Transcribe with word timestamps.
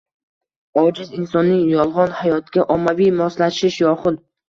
ojiz 0.83 1.11
insonning 1.19 1.61
“yolg‘on 1.73 2.17
hayotga” 2.25 2.67
ommaviy 2.79 3.15
moslashish 3.23 3.83
yoxud 3.89 4.23